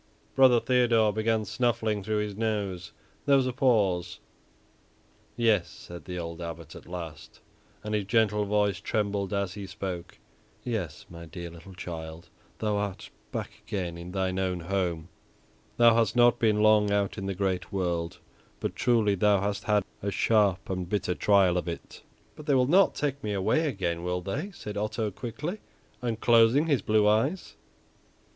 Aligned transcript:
Brother 0.33 0.59
Theodore 0.59 1.13
began 1.13 1.45
snuffling 1.45 2.03
through 2.03 2.23
his 2.23 2.35
nose; 2.35 2.91
there 3.27 3.35
was 3.37 3.45
a 3.45 3.53
pause. 3.53 4.17
"Yes," 5.37 5.69
said 5.69 6.05
the 6.05 6.17
old 6.17 6.41
Abbot 6.41 6.73
at 6.75 6.87
last, 6.87 7.39
and 7.83 7.93
his 7.93 8.05
gentle 8.05 8.45
voice 8.45 8.79
trembled 8.81 9.31
as 9.31 9.53
he 9.53 9.67
spoke; 9.67 10.17
"yes, 10.63 11.05
my 11.07 11.25
dear 11.27 11.51
little 11.51 11.75
child, 11.75 12.29
thou 12.57 12.77
art 12.77 13.11
back 13.31 13.61
again 13.67 13.95
in 13.95 14.11
thine 14.11 14.39
own 14.39 14.61
home; 14.61 15.09
thou 15.77 15.93
hast 15.93 16.15
not 16.15 16.39
been 16.39 16.63
long 16.63 16.89
out 16.89 17.19
in 17.19 17.27
the 17.27 17.35
great 17.35 17.71
world, 17.71 18.17
but 18.59 18.75
truly 18.75 19.13
thou 19.13 19.39
hast 19.41 19.65
had 19.65 19.85
a 20.01 20.09
sharp 20.09 20.67
and 20.67 20.89
bitter 20.89 21.13
trial 21.13 21.57
of 21.59 21.67
it." 21.67 22.01
"But 22.35 22.47
they 22.47 22.55
will 22.55 22.65
not 22.65 22.95
take 22.95 23.23
me 23.23 23.33
away 23.33 23.67
again, 23.67 24.01
will 24.03 24.21
they?" 24.21 24.49
said 24.51 24.77
Otto 24.77 25.11
quickly, 25.11 25.59
unclosing 26.01 26.65
his 26.65 26.81
blue 26.81 27.07
eyes. 27.07 27.55